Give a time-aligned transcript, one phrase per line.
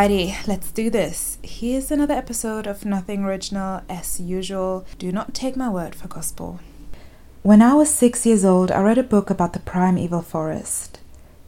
[0.00, 1.36] Alrighty, let's do this.
[1.42, 3.82] Here's another episode of Nothing Original.
[3.86, 6.58] As usual, do not take my word for gospel.
[7.42, 11.00] When I was six years old, I read a book about the primeval forest.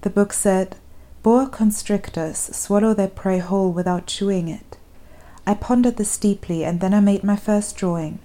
[0.03, 0.77] The book said,
[1.23, 4.77] Boa constrictors swallow their prey whole without chewing it.
[5.47, 8.19] I pondered this deeply and then I made my first drawing.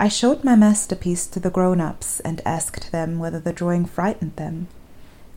[0.00, 4.34] I showed my masterpiece to the grown ups and asked them whether the drawing frightened
[4.34, 4.66] them.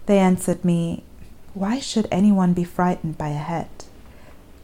[0.07, 1.03] They answered me,
[1.53, 3.86] Why should anyone be frightened by a hat?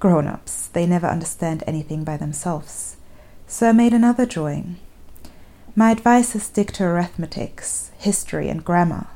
[0.03, 2.98] Grown ups, they never understand anything by themselves.
[3.48, 4.76] So I made another drawing.
[5.77, 9.07] My advice is stick to arithmetics, history, and grammar.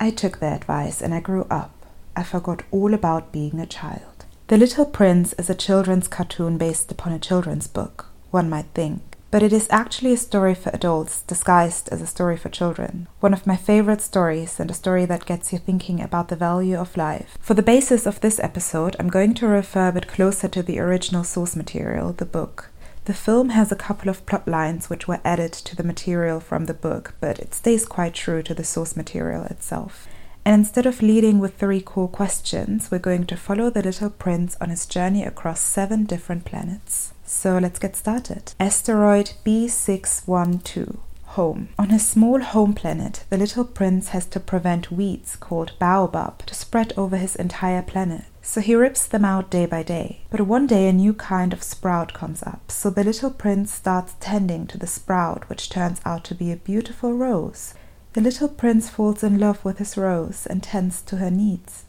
[0.00, 1.86] I took their advice and I grew up.
[2.16, 4.24] I forgot all about being a child.
[4.48, 9.15] The Little Prince is a children's cartoon based upon a children's book, one might think
[9.30, 13.08] but it is actually a story for adults disguised as a story for children.
[13.20, 16.76] One of my favorite stories and a story that gets you thinking about the value
[16.76, 17.36] of life.
[17.40, 20.78] For the basis of this episode, I'm going to refer a bit closer to the
[20.78, 22.70] original source material, the book.
[23.06, 26.66] The film has a couple of plot lines which were added to the material from
[26.66, 30.08] the book, but it stays quite true to the source material itself.
[30.44, 34.56] And instead of leading with three core questions, we're going to follow the little prince
[34.60, 37.12] on his journey across seven different planets.
[37.26, 38.54] So let's get started.
[38.60, 40.98] Asteroid B612
[41.36, 41.68] Home.
[41.78, 46.54] On his small home planet, the little prince has to prevent weeds called baobab to
[46.54, 48.24] spread over his entire planet.
[48.40, 50.20] So he rips them out day by day.
[50.30, 54.14] But one day a new kind of sprout comes up, so the little prince starts
[54.20, 57.74] tending to the sprout, which turns out to be a beautiful rose.
[58.12, 61.85] The little prince falls in love with his rose and tends to her needs.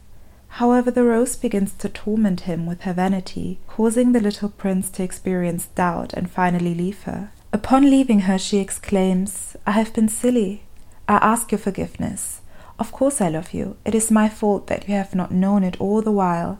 [0.58, 5.04] However, the rose begins to torment him with her vanity, causing the little prince to
[5.04, 7.30] experience doubt and finally leave her.
[7.52, 10.64] Upon leaving her, she exclaims, I have been silly.
[11.06, 12.40] I ask your forgiveness.
[12.76, 13.76] Of course I love you.
[13.84, 16.58] It is my fault that you have not known it all the while.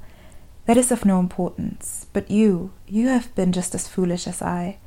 [0.66, 2.06] That is of no importance.
[2.12, 4.78] But you, you have been just as foolish as I.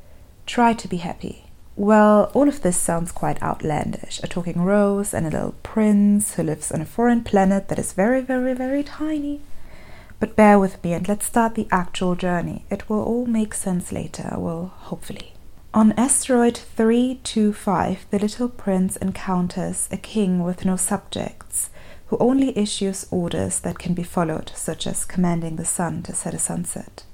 [0.46, 1.51] Try to be happy.
[1.74, 4.20] Well, all of this sounds quite outlandish.
[4.22, 7.94] A talking rose and a little prince who lives on a foreign planet that is
[7.94, 9.40] very, very, very tiny.
[10.20, 12.64] But bear with me and let's start the actual journey.
[12.70, 15.32] It will all make sense later, well, hopefully.
[15.74, 21.70] On asteroid 325, the little prince encounters a king with no subjects,
[22.08, 26.34] who only issues orders that can be followed, such as commanding the sun to set
[26.34, 27.04] a sunset.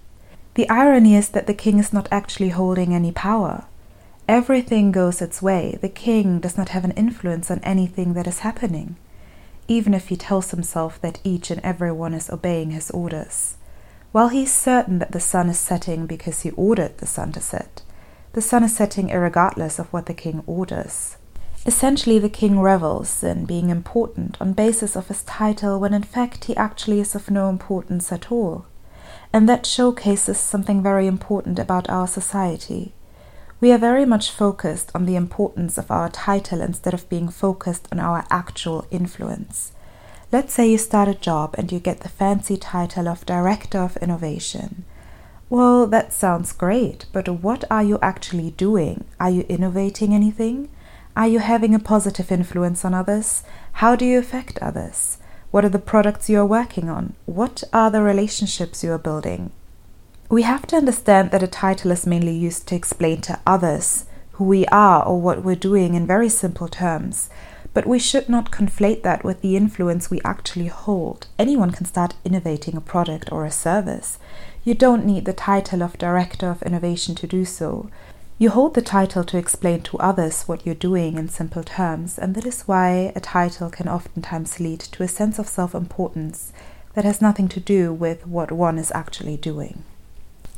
[0.55, 3.67] The irony is that the king is not actually holding any power.
[4.29, 5.79] Everything goes its way.
[5.81, 8.97] The king does not have an influence on anything that is happening,
[9.69, 13.57] even if he tells himself that each and every one is obeying his orders.
[14.13, 17.41] While he is certain that the sun is setting because he ordered the sun to
[17.41, 17.81] set,
[18.35, 21.17] the sun is setting regardless of what the king orders.
[21.65, 26.45] Essentially, the king revels in being important on basis of his title when in fact
[26.45, 28.67] he actually is of no importance at all.
[29.33, 32.93] And that showcases something very important about our society.
[33.61, 37.89] We are very much focused on the importance of our title instead of being focused
[37.91, 39.73] on our actual influence.
[40.31, 43.97] Let's say you start a job and you get the fancy title of Director of
[43.97, 44.85] Innovation.
[45.51, 49.07] Well, that sounds great, but what are you actually doing?
[49.19, 50.69] Are you innovating anything?
[51.17, 53.43] Are you having a positive influence on others?
[53.73, 55.19] How do you affect others?
[55.51, 57.15] What are the products you are working on?
[57.27, 59.51] What are the relationships you are building?
[60.31, 64.45] We have to understand that a title is mainly used to explain to others who
[64.45, 67.31] we are or what we're doing in very simple terms,
[67.73, 71.29] but we should not conflate that with the influence we actually hold.
[71.39, 74.19] Anyone can start innovating a product or a service.
[74.65, 77.89] You don't need the title of Director of Innovation to do so.
[78.37, 82.35] You hold the title to explain to others what you're doing in simple terms, and
[82.35, 86.53] that is why a title can oftentimes lead to a sense of self importance
[86.93, 89.85] that has nothing to do with what one is actually doing.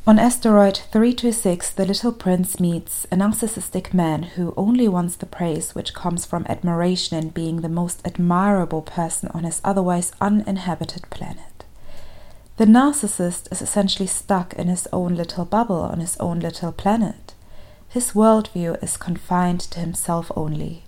[0.06, 5.74] On asteroid 326, the little prince meets a narcissistic man who only wants the praise
[5.74, 11.64] which comes from admiration and being the most admirable person on his otherwise uninhabited planet.
[12.56, 17.34] The narcissist is essentially stuck in his own little bubble on his own little planet.
[17.90, 20.84] His worldview is confined to himself only.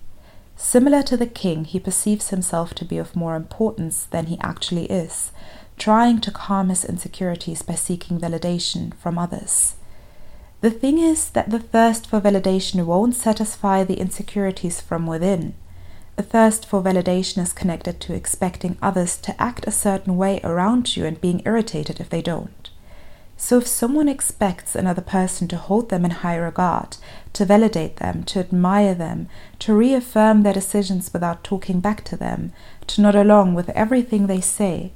[0.56, 4.87] Similar to the king, he perceives himself to be of more importance than he actually
[4.87, 5.32] is
[5.77, 9.77] trying to calm his insecurities by seeking validation from others.
[10.61, 15.55] The thing is that the thirst for validation won't satisfy the insecurities from within.
[16.17, 20.97] A thirst for validation is connected to expecting others to act a certain way around
[20.97, 22.71] you and being irritated if they don't.
[23.37, 26.97] So, if someone expects another person to hold them in high regard,
[27.33, 29.29] to validate them, to admire them,
[29.59, 32.53] to reaffirm their decisions without talking back to them,
[32.87, 34.93] to nod along with everything they say,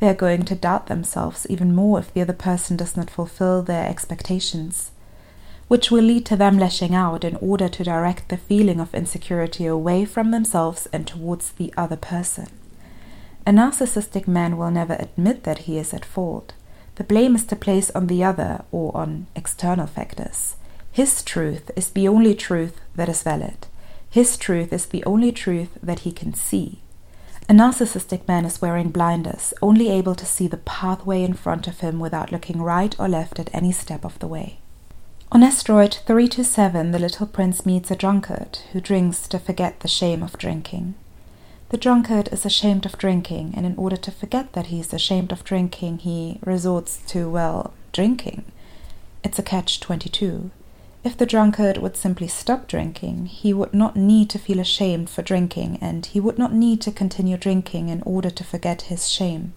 [0.00, 3.62] They are going to doubt themselves even more if the other person does not fulfill
[3.62, 4.92] their expectations,
[5.66, 9.66] which will lead to them lashing out in order to direct the feeling of insecurity
[9.66, 12.46] away from themselves and towards the other person.
[13.46, 16.52] A narcissistic man will never admit that he is at fault.
[16.94, 20.56] The blame is to place on the other or on external factors.
[20.92, 23.66] His truth is the only truth that is valid.
[24.10, 26.80] His truth is the only truth that he can see.
[27.50, 31.80] A narcissistic man is wearing blinders, only able to see the pathway in front of
[31.80, 34.58] him without looking right or left at any step of the way.
[35.32, 40.22] On asteroid 327, the little prince meets a drunkard who drinks to forget the shame
[40.22, 40.94] of drinking.
[41.70, 45.32] The drunkard is ashamed of drinking, and in order to forget that he is ashamed
[45.32, 48.44] of drinking, he resorts to, well, drinking.
[49.24, 50.50] It's a catch 22.
[51.04, 55.22] If the drunkard would simply stop drinking, he would not need to feel ashamed for
[55.22, 59.52] drinking, and he would not need to continue drinking in order to forget his shame.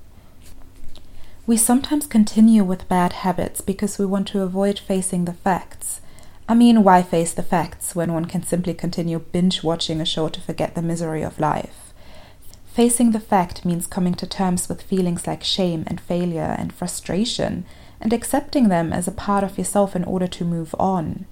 [1.47, 5.99] We sometimes continue with bad habits because we want to avoid facing the facts.
[6.47, 10.29] I mean, why face the facts when one can simply continue binge watching a show
[10.29, 11.93] to forget the misery of life?
[12.65, 17.65] Facing the fact means coming to terms with feelings like shame and failure and frustration
[18.01, 21.25] and accepting them as a part of yourself in order to move on.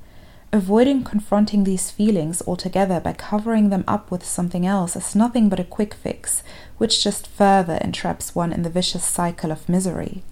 [0.51, 5.60] Avoiding confronting these feelings altogether by covering them up with something else is nothing but
[5.60, 6.42] a quick fix,
[6.77, 10.24] which just further entraps one in the vicious cycle of misery.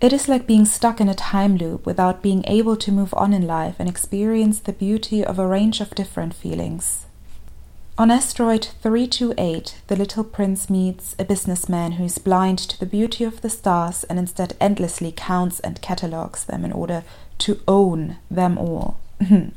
[0.00, 3.32] It is like being stuck in a time loop without being able to move on
[3.32, 7.05] in life and experience the beauty of a range of different feelings.
[7.98, 13.24] On asteroid 328, the little prince meets a businessman who is blind to the beauty
[13.24, 17.04] of the stars and instead endlessly counts and catalogues them in order
[17.38, 19.00] to own them all.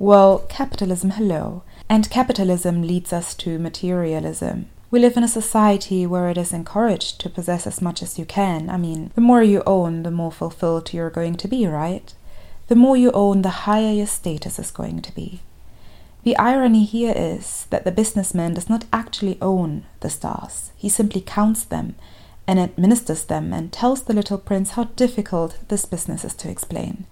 [0.00, 1.62] well, capitalism, hello.
[1.88, 4.66] And capitalism leads us to materialism.
[4.90, 8.24] We live in a society where it is encouraged to possess as much as you
[8.24, 8.68] can.
[8.68, 12.12] I mean, the more you own, the more fulfilled you're going to be, right?
[12.66, 15.42] The more you own, the higher your status is going to be.
[16.24, 20.72] The irony here is that the businessman does not actually own the stars.
[20.76, 21.94] He simply counts them
[22.46, 27.06] and administers them and tells the little prince how difficult this business is to explain.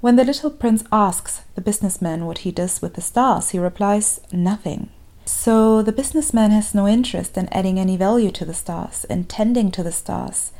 [0.00, 4.20] When the little prince asks the businessman what he does with the stars, he replies,
[4.30, 4.90] Nothing.
[5.24, 9.70] So the businessman has no interest in adding any value to the stars, in tending
[9.72, 10.52] to the stars,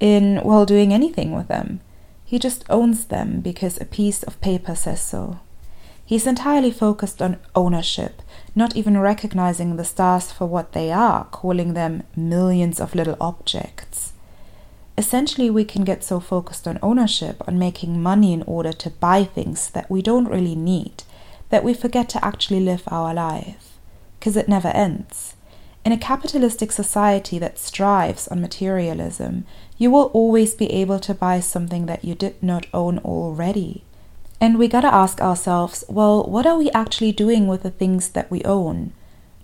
[0.00, 1.80] in, well, doing anything with them.
[2.24, 5.40] He just owns them because a piece of paper says so.
[6.06, 8.20] He's entirely focused on ownership,
[8.54, 14.12] not even recognizing the stars for what they are, calling them millions of little objects.
[14.98, 19.24] Essentially, we can get so focused on ownership, on making money in order to buy
[19.24, 21.02] things that we don't really need,
[21.48, 23.78] that we forget to actually live our life.
[24.18, 25.34] Because it never ends.
[25.84, 29.46] In a capitalistic society that strives on materialism,
[29.76, 33.83] you will always be able to buy something that you did not own already.
[34.40, 38.30] And we gotta ask ourselves well, what are we actually doing with the things that
[38.30, 38.92] we own?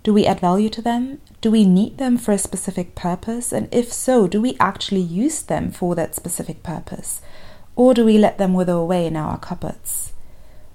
[0.03, 1.21] Do we add value to them?
[1.41, 3.51] Do we need them for a specific purpose?
[3.51, 7.21] And if so, do we actually use them for that specific purpose?
[7.75, 10.13] Or do we let them wither away in our cupboards?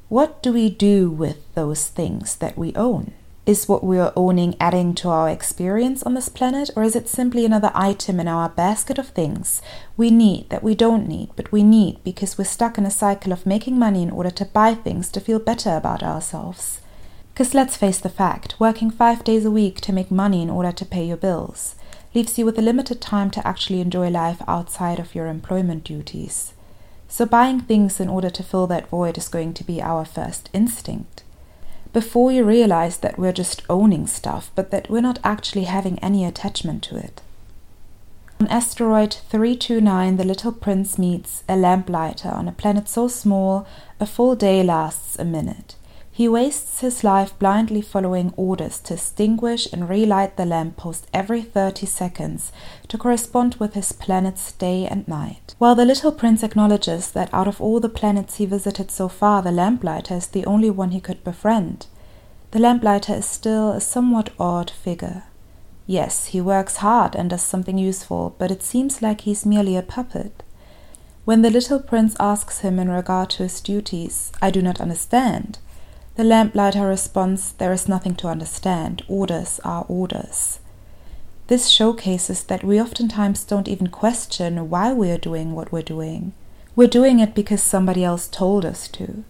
[0.09, 3.13] What do we do with those things that we own?
[3.47, 7.09] Is what we are owning adding to our experience on this planet, or is it
[7.09, 9.63] simply another item in our basket of things
[9.97, 13.33] we need that we don't need, but we need because we're stuck in a cycle
[13.33, 16.81] of making money in order to buy things to feel better about ourselves?
[17.33, 20.73] Because let's face the fact working five days a week to make money in order
[20.73, 21.77] to pay your bills
[22.17, 26.53] leaves you with a limited time to actually enjoy life outside of your employment duties.
[27.07, 30.51] So, buying things in order to fill that void is going to be our first
[30.53, 31.23] instinct
[31.97, 36.27] before you realize that we're just owning stuff, but that we're not actually having any
[36.27, 37.23] attachment to it.
[38.39, 43.67] On asteroid 329, the little prince meets a lamplighter on a planet so small
[43.99, 45.75] a full day lasts a minute.
[46.17, 51.85] He wastes his life blindly following orders to extinguish and relight the lamppost every 30
[51.85, 52.53] seconds
[52.89, 55.55] to correspond with his planet's day and night.
[55.59, 59.43] While the little prince acknowledges that out of all the planets he visited so far,
[59.43, 61.87] the lamplighter is the only one he could befriend,
[62.53, 65.25] the lamplighter is still a somewhat odd figure.
[65.87, 69.83] Yes, he works hard and does something useful, but it seems like he's merely a
[69.83, 70.43] puppet.
[71.27, 75.59] When the little prince asks him in regard to his duties, I do not understand,
[76.17, 79.03] the lamplighter responds, There is nothing to understand.
[79.07, 80.61] Orders are orders.
[81.49, 86.33] This showcases that we oftentimes don't even question why we are doing what we're doing.
[86.75, 89.25] We're doing it because somebody else told us to.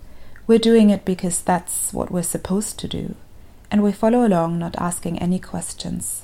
[0.46, 3.16] We're doing it because that's what we're supposed to do.
[3.70, 6.22] And we follow along, not asking any questions.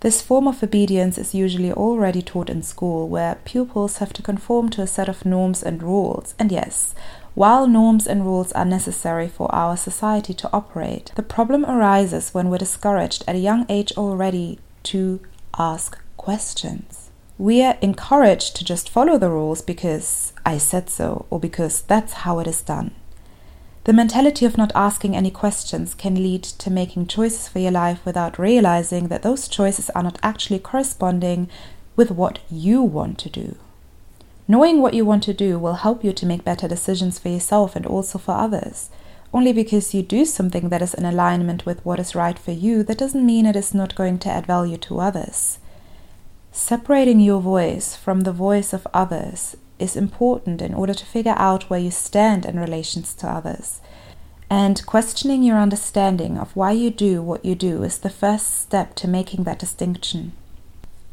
[0.00, 4.70] This form of obedience is usually already taught in school, where pupils have to conform
[4.70, 6.34] to a set of norms and rules.
[6.38, 6.94] And yes,
[7.34, 12.50] while norms and rules are necessary for our society to operate, the problem arises when
[12.50, 15.20] we're discouraged at a young age already to
[15.58, 17.10] ask questions.
[17.38, 22.12] We are encouraged to just follow the rules because I said so or because that's
[22.24, 22.90] how it is done.
[23.84, 28.04] The mentality of not asking any questions can lead to making choices for your life
[28.04, 31.48] without realizing that those choices are not actually corresponding
[31.96, 33.56] with what you want to do.
[34.50, 37.76] Knowing what you want to do will help you to make better decisions for yourself
[37.76, 38.90] and also for others.
[39.32, 42.82] Only because you do something that is in alignment with what is right for you,
[42.82, 45.60] that doesn't mean it is not going to add value to others.
[46.50, 51.70] Separating your voice from the voice of others is important in order to figure out
[51.70, 53.80] where you stand in relations to others.
[54.50, 58.96] And questioning your understanding of why you do what you do is the first step
[58.96, 60.32] to making that distinction.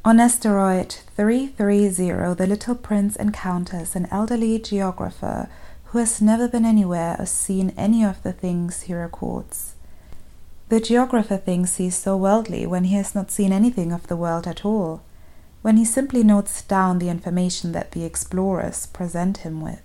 [0.07, 5.49] On asteroid 330, the little prince encounters an elderly geographer
[5.87, 9.75] who has never been anywhere or seen any of the things he records.
[10.69, 14.15] The geographer thinks he is so worldly when he has not seen anything of the
[14.15, 15.01] world at all
[15.61, 19.81] when he simply notes down the information that the explorers present him with.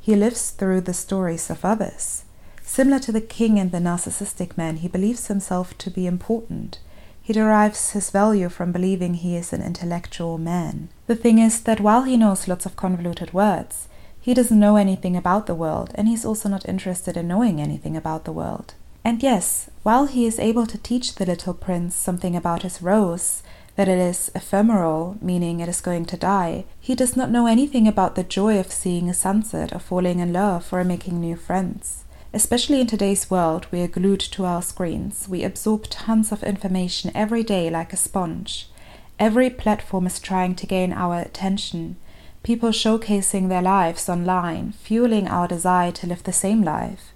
[0.00, 2.24] He lives through the stories of others.
[2.64, 6.80] Similar to the king and the narcissistic man, he believes himself to be important.
[7.22, 10.88] He derives his value from believing he is an intellectual man.
[11.06, 13.88] The thing is that while he knows lots of convoluted words,
[14.20, 17.96] he doesn't know anything about the world, and he's also not interested in knowing anything
[17.96, 18.74] about the world.
[19.04, 23.42] And yes, while he is able to teach the little prince something about his rose,
[23.76, 27.88] that it is ephemeral, meaning it is going to die, he does not know anything
[27.88, 32.04] about the joy of seeing a sunset or falling in love or making new friends.
[32.34, 35.28] Especially in today's world, we are glued to our screens.
[35.28, 38.70] We absorb tons of information every day like a sponge.
[39.18, 41.96] Every platform is trying to gain our attention.
[42.42, 47.12] People showcasing their lives online, fueling our desire to live the same life.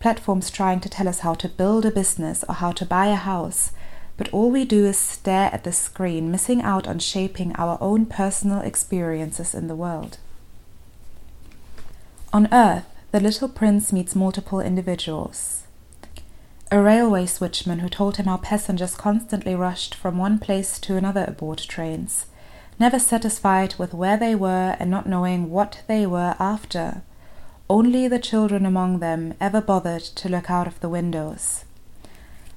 [0.00, 3.16] Platforms trying to tell us how to build a business or how to buy a
[3.16, 3.70] house,
[4.16, 8.06] but all we do is stare at the screen, missing out on shaping our own
[8.06, 10.16] personal experiences in the world.
[12.32, 15.68] On Earth, the little prince meets multiple individuals.
[16.72, 21.24] A railway switchman who told him how passengers constantly rushed from one place to another
[21.28, 22.26] aboard trains,
[22.76, 27.02] never satisfied with where they were and not knowing what they were after.
[27.70, 31.64] Only the children among them ever bothered to look out of the windows.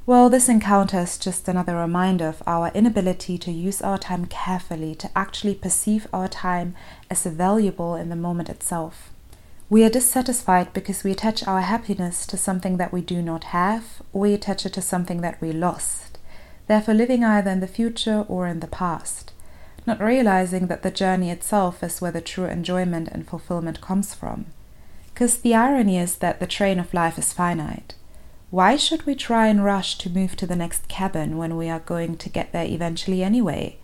[0.08, 4.96] Well, this encounter is just another reminder of our inability to use our time carefully,
[4.96, 6.74] to actually perceive our time
[7.12, 9.12] as valuable in the moment itself.
[9.70, 14.02] We are dissatisfied because we attach our happiness to something that we do not have,
[14.14, 16.18] or we attach it to something that we lost,
[16.68, 19.34] therefore living either in the future or in the past,
[19.86, 24.46] not realizing that the journey itself is where the true enjoyment and fulfillment comes from.
[25.14, 27.96] Because the irony is that the train of life is finite.
[28.50, 31.80] Why should we try and rush to move to the next cabin when we are
[31.80, 33.80] going to get there eventually anyway?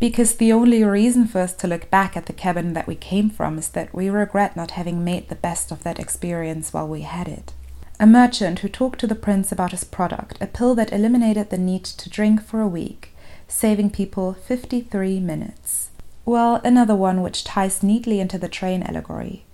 [0.00, 3.30] Because the only reason for us to look back at the cabin that we came
[3.30, 7.00] from is that we regret not having made the best of that experience while we
[7.02, 7.52] had it.
[7.98, 11.58] A merchant who talked to the prince about his product, a pill that eliminated the
[11.58, 13.12] need to drink for a week,
[13.48, 15.90] saving people 53 minutes.
[16.24, 19.46] Well, another one which ties neatly into the train allegory.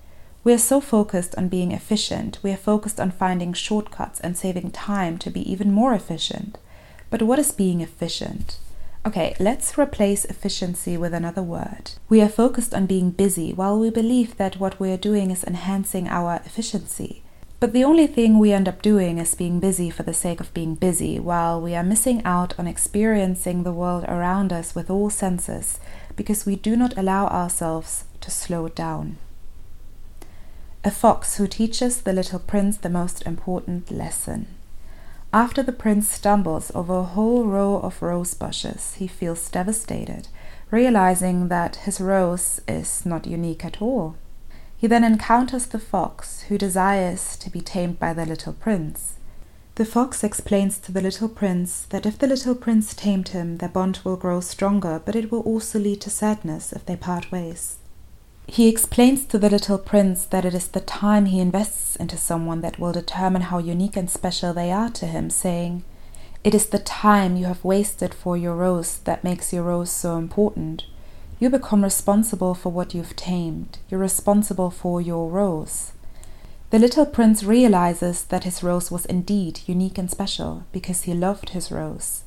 [0.42, 4.72] We are so focused on being efficient, we are focused on finding shortcuts and saving
[4.72, 6.58] time to be even more efficient.
[7.08, 8.58] But what is being efficient?
[9.06, 11.92] Okay, let's replace efficiency with another word.
[12.08, 15.44] We are focused on being busy while we believe that what we are doing is
[15.44, 17.22] enhancing our efficiency.
[17.60, 20.52] But the only thing we end up doing is being busy for the sake of
[20.54, 25.10] being busy, while we are missing out on experiencing the world around us with all
[25.10, 25.78] senses
[26.16, 29.18] because we do not allow ourselves to slow down
[30.86, 34.46] a fox who teaches the little prince the most important lesson.
[35.34, 40.28] After the prince stumbles over a whole row of rose bushes, he feels devastated,
[40.70, 44.14] realizing that his rose is not unique at all.
[44.76, 49.14] He then encounters the fox, who desires to be tamed by the little prince.
[49.74, 53.68] The fox explains to the little prince that if the little prince tamed him, their
[53.68, 57.78] bond will grow stronger, but it will also lead to sadness if they part ways.
[58.46, 62.60] He explains to the little prince that it is the time he invests into someone
[62.60, 65.82] that will determine how unique and special they are to him, saying,
[66.44, 70.16] It is the time you have wasted for your rose that makes your rose so
[70.16, 70.84] important.
[71.40, 73.78] You become responsible for what you've tamed.
[73.88, 75.92] You're responsible for your rose.
[76.70, 81.50] The little prince realizes that his rose was indeed unique and special because he loved
[81.50, 82.22] his rose.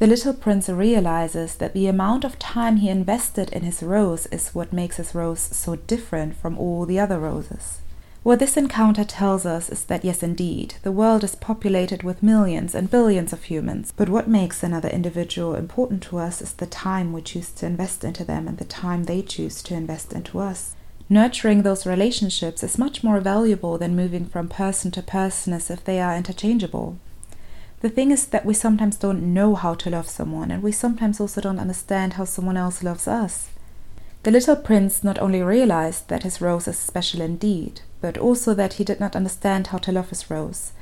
[0.00, 4.54] The little prince realizes that the amount of time he invested in his rose is
[4.54, 7.80] what makes his rose so different from all the other roses.
[8.22, 12.74] What this encounter tells us is that yes, indeed, the world is populated with millions
[12.74, 17.12] and billions of humans, but what makes another individual important to us is the time
[17.12, 20.74] we choose to invest into them and the time they choose to invest into us.
[21.10, 25.84] Nurturing those relationships is much more valuable than moving from person to person as if
[25.84, 26.96] they are interchangeable.
[27.80, 31.18] The thing is that we sometimes don't know how to love someone, and we sometimes
[31.18, 33.48] also don't understand how someone else loves us.
[34.22, 38.74] The little prince not only realized that his rose is special indeed, but also that
[38.74, 40.72] he did not understand how to love his rose.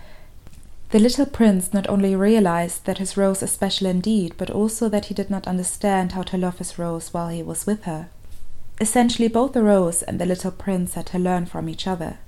[0.90, 5.04] The little prince not only realized that his rose is special indeed, but also that
[5.04, 8.08] he did not understand how to love his rose while he was with her.
[8.80, 12.18] Essentially, both the rose and the little prince had to learn from each other.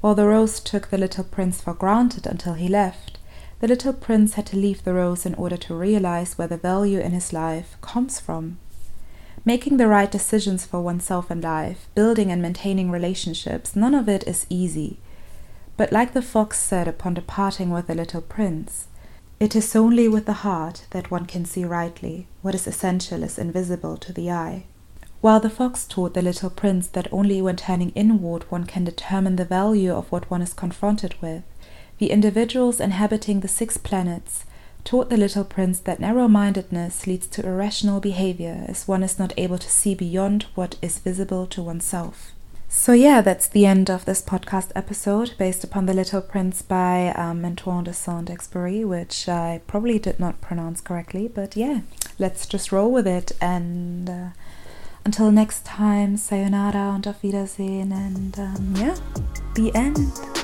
[0.00, 3.17] While the rose took the little prince for granted until he left,
[3.60, 7.00] the little prince had to leave the rose in order to realize where the value
[7.00, 8.58] in his life comes from.
[9.44, 14.26] Making the right decisions for oneself in life, building and maintaining relationships, none of it
[14.26, 14.98] is easy.
[15.76, 18.88] But like the fox said upon departing with the little prince,
[19.40, 23.38] it is only with the heart that one can see rightly what is essential is
[23.38, 24.64] invisible to the eye.
[25.20, 29.36] While the fox taught the little prince that only when turning inward one can determine
[29.36, 31.42] the value of what one is confronted with,
[31.98, 34.44] the individuals inhabiting the six planets
[34.84, 39.34] taught the little prince that narrow mindedness leads to irrational behavior as one is not
[39.36, 42.32] able to see beyond what is visible to oneself.
[42.70, 47.08] So, yeah, that's the end of this podcast episode based upon The Little Prince by
[47.16, 51.80] um, Antoine de Saint Exupéry, which I probably did not pronounce correctly, but yeah,
[52.18, 53.32] let's just roll with it.
[53.40, 54.28] And uh,
[55.04, 58.96] until next time, sayonara und auf Wiedersehen, and um, yeah,
[59.54, 60.37] the end.